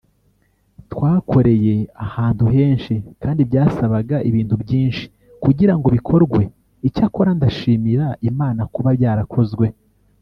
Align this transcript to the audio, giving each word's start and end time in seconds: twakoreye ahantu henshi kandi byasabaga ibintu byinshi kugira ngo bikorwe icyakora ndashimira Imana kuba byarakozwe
twakoreye 0.91 1.75
ahantu 2.05 2.43
henshi 2.55 2.93
kandi 3.23 3.41
byasabaga 3.49 4.17
ibintu 4.29 4.55
byinshi 4.63 5.05
kugira 5.43 5.73
ngo 5.77 5.87
bikorwe 5.95 6.41
icyakora 6.87 7.29
ndashimira 7.37 8.05
Imana 8.29 8.61
kuba 8.73 8.89
byarakozwe 8.99 9.67